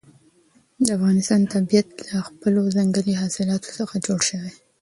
د 0.85 0.87
افغانستان 0.97 1.41
طبیعت 1.53 1.89
له 2.07 2.17
خپلو 2.27 2.61
ځنګلي 2.75 3.13
حاصلاتو 3.21 3.69
څخه 3.77 3.93
جوړ 4.05 4.19
شوی 4.29 4.49
دی. 4.53 4.61